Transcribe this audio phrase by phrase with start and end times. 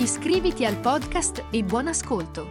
[0.00, 2.48] Iscriviti al podcast e buon ascolto!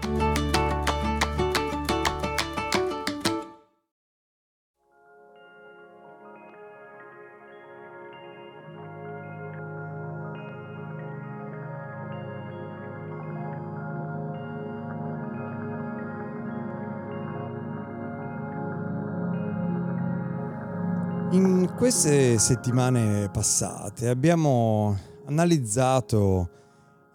[21.32, 26.50] In queste settimane passate abbiamo analizzato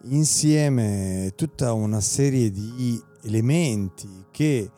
[0.04, 4.70] insieme tutta una serie di elementi che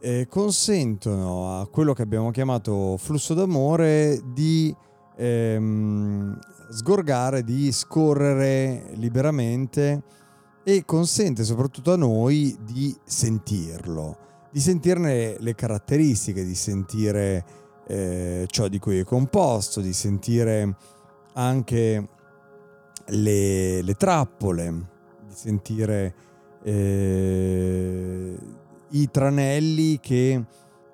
[0.00, 4.74] eh, consentono a quello che abbiamo chiamato flusso d'amore di
[5.16, 6.38] ehm,
[6.70, 10.02] sgorgare, di scorrere liberamente
[10.62, 14.16] e consente soprattutto a noi di sentirlo,
[14.50, 17.44] di sentirne le caratteristiche, di sentire
[17.86, 20.76] eh, ciò di cui è composto, di sentire
[21.34, 22.08] anche
[23.06, 24.70] le, le trappole,
[25.26, 26.14] di sentire
[26.62, 28.36] eh,
[28.90, 30.44] i tranelli che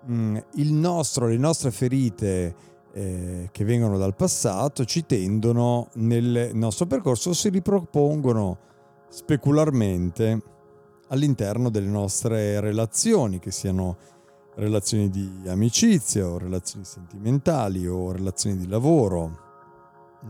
[0.04, 2.54] mh, mm, il nostro, le nostre ferite
[2.92, 8.58] eh, che vengono dal passato ci tendono nel nostro percorso, si ripropongono
[9.08, 10.42] specularmente
[11.08, 13.96] all'interno delle nostre relazioni, che siano
[14.56, 19.45] relazioni di amicizia o relazioni sentimentali o relazioni di lavoro,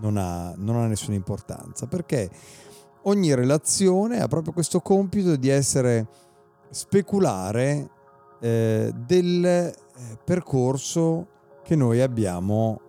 [0.01, 2.31] non ha, non ha nessuna importanza perché
[3.03, 6.07] ogni relazione ha proprio questo compito di essere
[6.71, 7.91] speculare
[8.41, 9.75] eh, del eh,
[10.25, 11.29] percorso
[11.63, 12.81] che noi abbiamo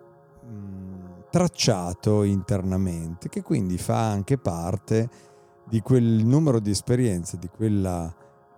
[0.42, 5.10] mh, tracciato internamente, che quindi fa anche parte
[5.66, 8.14] di quel numero di esperienze, di quel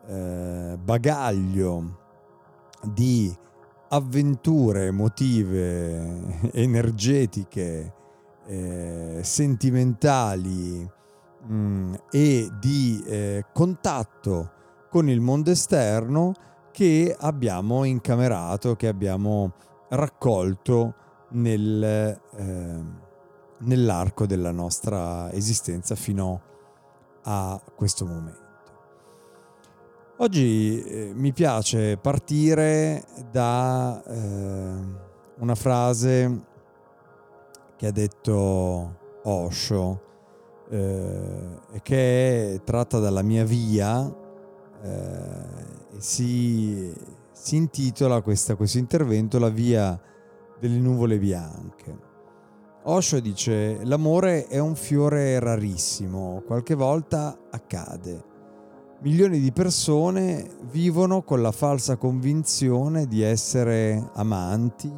[0.08, 1.98] eh, bagaglio
[2.84, 3.36] di
[3.90, 7.94] avventure emotive, energetiche,
[8.50, 10.90] eh, sentimentali
[11.48, 14.52] mh, mm, e di eh, contatto
[14.90, 16.34] con il mondo esterno
[16.72, 19.54] che abbiamo incamerato, che abbiamo
[19.90, 20.96] raccolto
[21.30, 22.84] nel, eh,
[23.60, 26.42] nell'arco della nostra esistenza fino
[27.24, 28.48] a questo momento.
[30.18, 36.48] Oggi eh, mi piace partire da eh, una frase
[37.80, 40.02] che ha detto Osho
[40.70, 44.06] eh, che è tratta dalla mia via
[44.84, 46.94] eh, e si,
[47.32, 49.98] si intitola questa, questo intervento La via
[50.60, 51.98] delle nuvole bianche.
[52.84, 58.28] Osho dice l'amore è un fiore rarissimo, qualche volta accade
[59.04, 64.92] milioni di persone vivono con la falsa convinzione di essere amanti,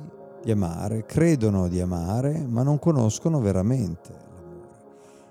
[0.43, 4.69] di amare, credono di amare, ma non conoscono veramente l'amore.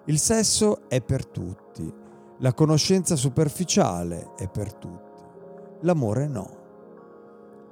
[0.04, 1.92] Il sesso è per tutti,
[2.38, 5.22] la conoscenza superficiale è per tutti,
[5.80, 6.58] l'amore no.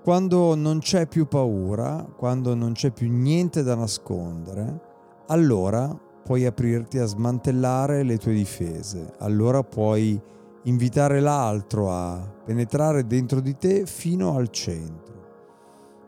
[0.03, 4.81] Quando non c'è più paura, quando non c'è più niente da nascondere,
[5.27, 10.21] allora puoi aprirti a smantellare le tue difese, allora puoi
[10.65, 15.17] invitare l'altro a penetrare dentro di te fino al centro.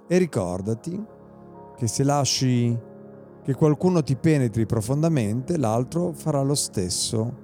[0.06, 1.18] E ricordati
[1.80, 2.78] che se lasci
[3.42, 7.34] che qualcuno ti penetri profondamente, l'altro farà lo stesso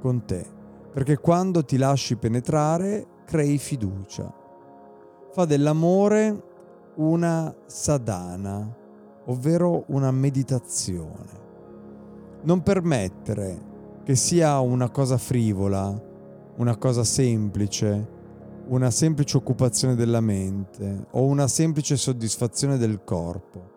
[0.00, 0.42] con te.
[0.90, 4.32] Perché quando ti lasci penetrare, crei fiducia.
[5.32, 6.44] Fa dell'amore
[6.94, 8.74] una sadhana,
[9.26, 11.42] ovvero una meditazione.
[12.40, 16.02] Non permettere che sia una cosa frivola,
[16.56, 18.08] una cosa semplice,
[18.68, 23.72] una semplice occupazione della mente o una semplice soddisfazione del corpo.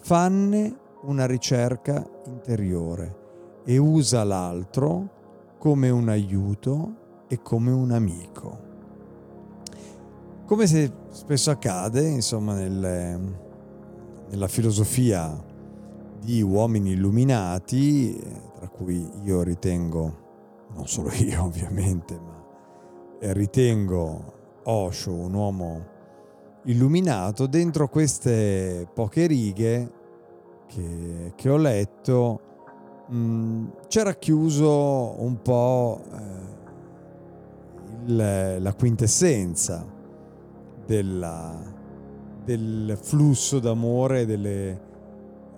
[0.00, 5.18] Fanne una ricerca interiore e usa l'altro
[5.58, 6.96] come un aiuto
[7.28, 8.68] e come un amico.
[10.46, 13.20] Come se spesso accade, insomma, nel,
[14.28, 15.48] nella filosofia
[16.20, 18.18] di uomini illuminati,
[18.56, 20.28] tra cui io ritengo
[20.74, 22.44] non solo io ovviamente, ma
[23.20, 25.89] eh, ritengo Osho un uomo
[26.64, 29.92] illuminato, dentro queste poche righe
[30.66, 32.40] che, che ho letto
[33.08, 36.58] mh, c'era chiuso un po' eh,
[38.06, 39.86] il, la quintessenza
[40.86, 41.56] della,
[42.44, 44.88] del flusso d'amore, delle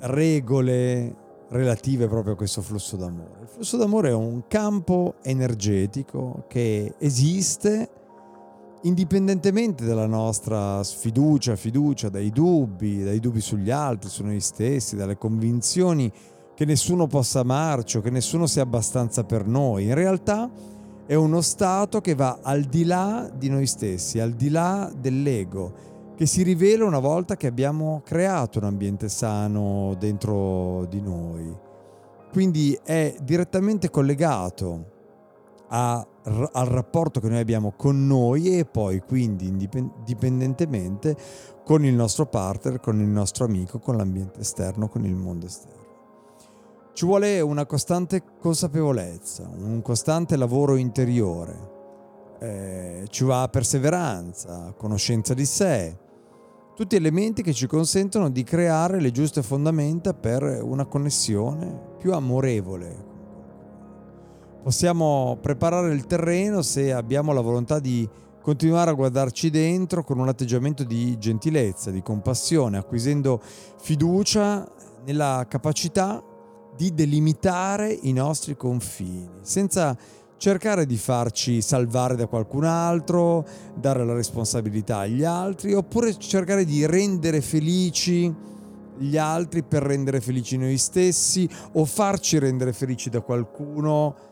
[0.00, 1.16] regole
[1.48, 3.40] relative proprio a questo flusso d'amore.
[3.42, 7.88] Il flusso d'amore è un campo energetico che esiste
[8.82, 15.16] indipendentemente dalla nostra sfiducia, fiducia, dai dubbi, dai dubbi sugli altri, su noi stessi, dalle
[15.16, 16.12] convinzioni
[16.54, 19.84] che nessuno possa amarci o che nessuno sia abbastanza per noi.
[19.84, 20.50] In realtà
[21.06, 25.90] è uno stato che va al di là di noi stessi, al di là dell'ego,
[26.16, 31.70] che si rivela una volta che abbiamo creato un ambiente sano dentro di noi.
[32.30, 34.90] Quindi è direttamente collegato
[35.68, 41.16] a, al rapporto che noi abbiamo con noi e poi quindi indipendentemente
[41.64, 45.80] con il nostro partner, con il nostro amico, con l'ambiente esterno, con il mondo esterno.
[46.92, 51.70] Ci vuole una costante consapevolezza, un costante lavoro interiore,
[52.38, 55.98] eh, ci va perseveranza, conoscenza di sé,
[56.74, 63.11] tutti elementi che ci consentono di creare le giuste fondamenta per una connessione più amorevole.
[64.62, 68.08] Possiamo preparare il terreno se abbiamo la volontà di
[68.40, 73.42] continuare a guardarci dentro con un atteggiamento di gentilezza, di compassione, acquisendo
[73.80, 74.64] fiducia
[75.04, 76.22] nella capacità
[76.76, 79.96] di delimitare i nostri confini, senza
[80.36, 83.44] cercare di farci salvare da qualcun altro,
[83.74, 88.32] dare la responsabilità agli altri, oppure cercare di rendere felici
[88.96, 94.30] gli altri per rendere felici noi stessi o farci rendere felici da qualcuno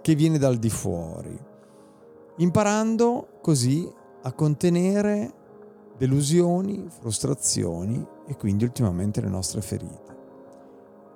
[0.00, 1.38] che viene dal di fuori,
[2.36, 3.88] imparando così
[4.22, 5.34] a contenere
[5.96, 10.10] delusioni, frustrazioni e quindi ultimamente le nostre ferite.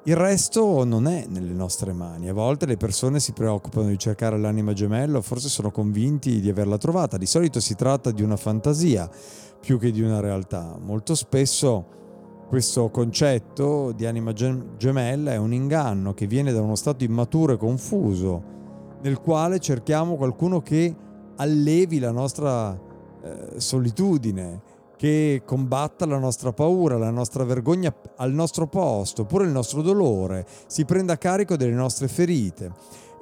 [0.06, 2.28] Il resto non è nelle nostre mani.
[2.28, 6.76] A volte le persone si preoccupano di cercare l'anima gemella, forse sono convinti di averla
[6.76, 7.16] trovata.
[7.16, 9.08] Di solito si tratta di una fantasia
[9.58, 10.76] più che di una realtà.
[10.78, 11.86] Molto spesso
[12.48, 17.56] questo concetto di anima gemella è un inganno che viene da uno stato immaturo e
[17.56, 18.42] confuso,
[19.04, 20.94] nel quale cerchiamo qualcuno che
[21.36, 22.72] allevi la nostra
[23.22, 29.50] eh, solitudine che combatta la nostra paura, la nostra vergogna al nostro posto, oppure il
[29.50, 32.72] nostro dolore, si prenda carico delle nostre ferite.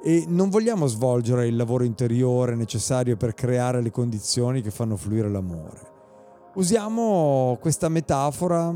[0.01, 5.29] E non vogliamo svolgere il lavoro interiore necessario per creare le condizioni che fanno fluire
[5.29, 5.91] l'amore.
[6.55, 8.73] Usiamo questa metafora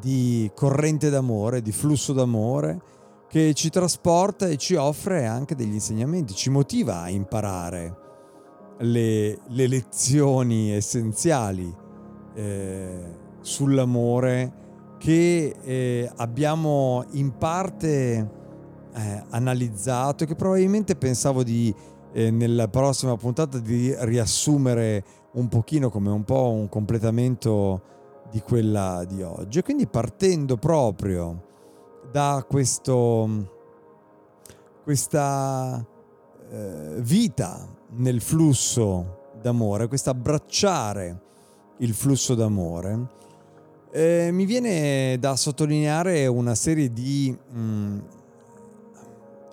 [0.00, 2.80] di corrente d'amore, di flusso d'amore,
[3.28, 7.96] che ci trasporta e ci offre anche degli insegnamenti, ci motiva a imparare
[8.78, 11.74] le, le lezioni essenziali
[12.34, 14.66] eh, sull'amore
[14.98, 18.30] che eh, abbiamo in parte
[18.94, 21.74] eh, analizzato e che probabilmente pensavo di
[22.12, 27.82] eh, nella prossima puntata di riassumere un pochino come un po' un completamento
[28.30, 29.58] di quella di oggi.
[29.58, 31.47] E quindi partendo proprio
[32.10, 33.28] da questo,
[34.82, 35.84] questa
[36.50, 41.20] eh, vita nel flusso d'amore, questo abbracciare
[41.78, 43.16] il flusso d'amore,
[43.90, 47.98] eh, mi viene da sottolineare una serie di mh, mm,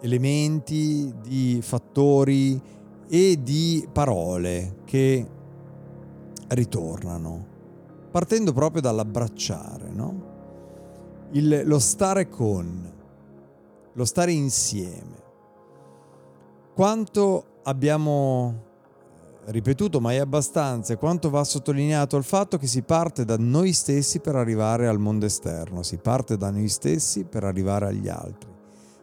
[0.01, 2.61] elementi, di fattori
[3.07, 5.25] e di parole che
[6.49, 7.45] ritornano,
[8.11, 10.33] partendo proprio dall'abbracciare, no?
[11.31, 12.93] Il, lo stare con,
[13.93, 15.23] lo stare insieme.
[16.73, 18.63] Quanto abbiamo
[19.45, 24.19] ripetuto mai abbastanza e quanto va sottolineato il fatto che si parte da noi stessi
[24.19, 28.49] per arrivare al mondo esterno, si parte da noi stessi per arrivare agli altri,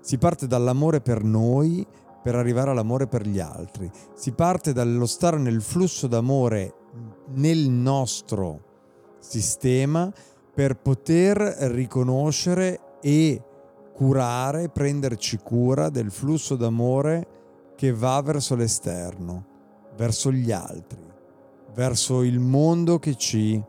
[0.00, 1.86] si parte dall'amore per noi
[2.22, 6.74] per arrivare all'amore per gli altri, si parte dallo stare nel flusso d'amore
[7.34, 8.70] nel nostro
[9.18, 10.12] sistema
[10.54, 11.38] per poter
[11.70, 13.42] riconoscere e
[13.94, 19.46] curare, prenderci cura del flusso d'amore che va verso l'esterno,
[19.96, 21.02] verso gli altri,
[21.74, 23.62] verso il mondo che ci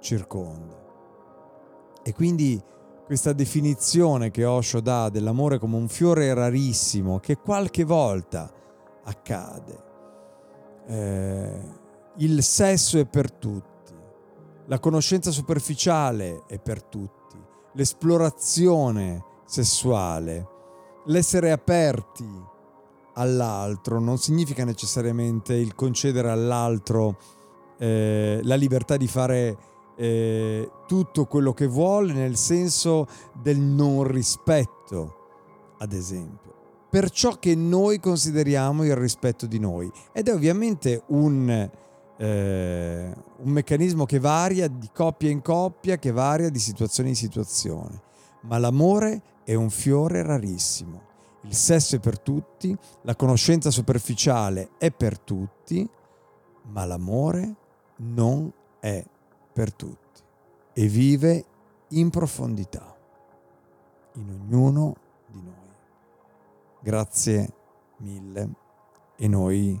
[0.00, 0.82] circonda.
[2.02, 2.62] E quindi
[3.04, 8.50] questa definizione che Osho dà dell'amore come un fiore rarissimo che qualche volta
[9.04, 9.82] accade.
[10.86, 11.60] Eh,
[12.16, 13.73] il sesso è per tutti,
[14.66, 17.36] la conoscenza superficiale è per tutti,
[17.72, 20.48] l'esplorazione sessuale,
[21.06, 22.52] l'essere aperti
[23.14, 27.16] all'altro non significa necessariamente il concedere all'altro
[27.78, 29.56] eh, la libertà di fare
[29.96, 33.06] eh, tutto quello che vuole nel senso
[33.40, 36.52] del non rispetto, ad esempio.
[36.94, 39.90] per ciò che noi consideriamo il rispetto di noi.
[40.12, 41.68] Ed è ovviamente un,
[42.16, 48.02] eh, un meccanismo che varia di coppia in coppia, che varia di situazione in situazione.
[48.42, 51.12] Ma l'amore è un fiore rarissimo.
[51.42, 55.88] Il sesso è per tutti, la conoscenza superficiale è per tutti,
[56.68, 57.54] ma l'amore
[57.96, 59.04] non è
[59.52, 60.22] per tutti
[60.72, 61.44] e vive
[61.88, 62.96] in profondità
[64.14, 65.54] in ognuno di noi.
[66.80, 67.52] Grazie
[67.98, 68.50] mille
[69.16, 69.80] e noi